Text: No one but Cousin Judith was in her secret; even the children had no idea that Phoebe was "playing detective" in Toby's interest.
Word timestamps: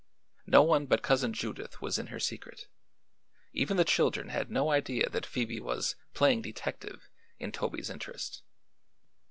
No 0.47 0.63
one 0.63 0.87
but 0.87 1.03
Cousin 1.03 1.31
Judith 1.31 1.79
was 1.79 1.99
in 1.99 2.07
her 2.07 2.19
secret; 2.19 2.67
even 3.53 3.77
the 3.77 3.85
children 3.85 4.29
had 4.29 4.49
no 4.49 4.71
idea 4.71 5.07
that 5.07 5.27
Phoebe 5.27 5.59
was 5.59 5.95
"playing 6.15 6.41
detective" 6.41 7.07
in 7.37 7.51
Toby's 7.51 7.91
interest. 7.91 8.41